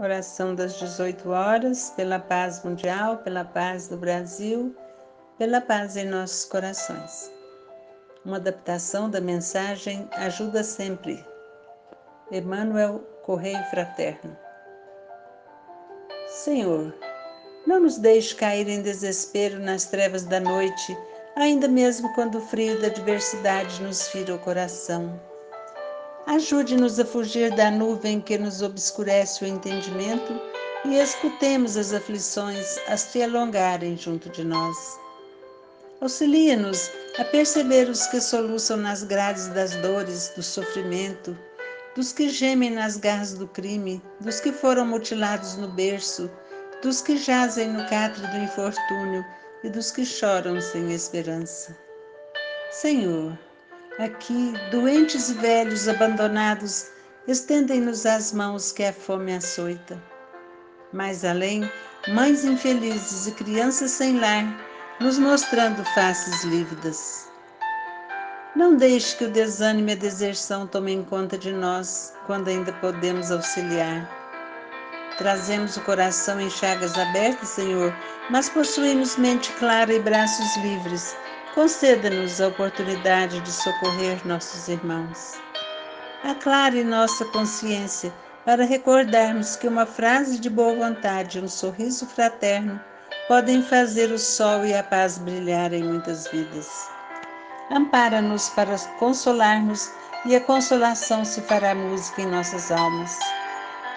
[0.00, 4.72] Oração das 18 horas, pela paz mundial, pela paz do Brasil,
[5.36, 7.32] pela paz em nossos corações.
[8.24, 11.26] Uma adaptação da mensagem Ajuda Sempre.
[12.30, 14.38] Emmanuel Correio Fraterno.
[16.28, 16.94] Senhor,
[17.66, 20.96] não nos deixe cair em desespero nas trevas da noite,
[21.34, 25.20] ainda mesmo quando o frio da adversidade nos fira o coração.
[26.28, 30.38] Ajude-nos a fugir da nuvem que nos obscurece o entendimento
[30.84, 35.00] e escutemos as aflições a se alongarem junto de nós.
[36.02, 41.34] Auxilia-nos a perceber os que soluçam nas grades das dores, do sofrimento,
[41.96, 46.30] dos que gemem nas garras do crime, dos que foram mutilados no berço,
[46.82, 49.24] dos que jazem no catre do infortúnio
[49.64, 51.74] e dos que choram sem esperança.
[52.70, 53.32] Senhor,
[53.98, 56.86] Aqui, doentes e velhos abandonados,
[57.26, 60.00] estendem-nos as mãos que a fome açoita.
[60.92, 61.68] Mais além,
[62.06, 64.44] mães infelizes e crianças sem lar,
[65.00, 67.28] nos mostrando faces lívidas.
[68.54, 73.32] Não deixe que o desânimo e a deserção tomem conta de nós quando ainda podemos
[73.32, 74.08] auxiliar.
[75.18, 77.92] Trazemos o coração em chagas abertas, Senhor,
[78.30, 81.16] mas possuímos mente clara e braços livres
[81.58, 85.40] conceda-nos a oportunidade de socorrer nossos irmãos.
[86.22, 92.80] Aclare nossa consciência para recordarmos que uma frase de boa vontade e um sorriso fraterno
[93.26, 96.68] podem fazer o sol e a paz brilhar em muitas vidas.
[97.72, 99.90] Ampara-nos para consolarmos
[100.26, 103.18] e a consolação se fará música em nossas almas.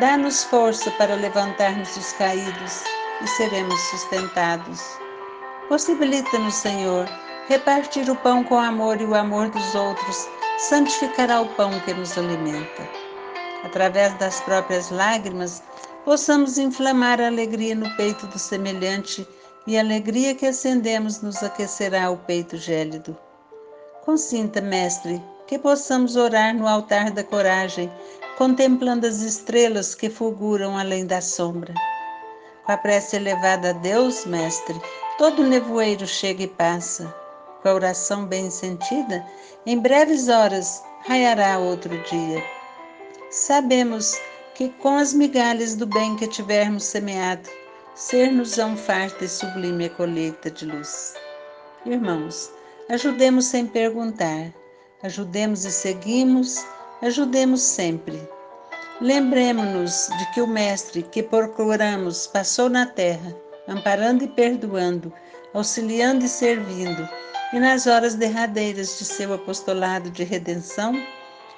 [0.00, 2.82] Dá-nos força para levantarmos os caídos
[3.20, 4.80] e seremos sustentados.
[5.68, 7.06] Possibilita-nos, Senhor,
[7.48, 12.16] Repartir o pão com amor e o amor dos outros santificará o pão que nos
[12.16, 12.88] alimenta.
[13.64, 15.60] Através das próprias lágrimas,
[16.04, 19.26] possamos inflamar a alegria no peito do semelhante
[19.66, 23.18] e a alegria que acendemos nos aquecerá o peito gélido.
[24.04, 27.92] Consinta, Mestre, que possamos orar no altar da coragem,
[28.38, 31.74] contemplando as estrelas que fulguram além da sombra.
[32.64, 34.80] Com a prece elevada a Deus, Mestre,
[35.18, 37.21] todo nevoeiro chega e passa
[37.62, 39.24] com a oração bem sentida,
[39.64, 42.42] em breves horas raiará outro dia.
[43.30, 44.20] Sabemos
[44.54, 47.48] que com as migalhas do bem que tivermos semeado,
[47.94, 51.14] ser-nos-ão farta e sublime a colheita de luz.
[51.86, 52.50] Irmãos,
[52.88, 54.52] ajudemos sem perguntar,
[55.02, 56.64] ajudemos e seguimos,
[57.00, 58.20] ajudemos sempre.
[59.00, 63.34] Lembremos-nos de que o Mestre que procuramos passou na terra,
[63.66, 65.12] amparando e perdoando,
[65.54, 67.08] auxiliando e servindo,
[67.52, 70.94] e nas horas derradeiras de seu apostolado de redenção,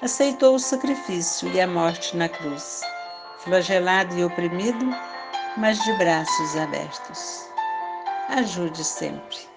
[0.00, 2.80] aceitou o sacrifício e a morte na cruz,
[3.38, 4.86] flagelado e oprimido,
[5.56, 7.46] mas de braços abertos.
[8.30, 9.51] Ajude sempre.